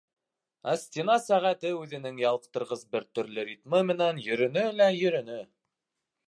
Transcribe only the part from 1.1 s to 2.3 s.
сәғәте үҙенең